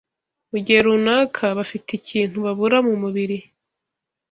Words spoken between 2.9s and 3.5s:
mubiri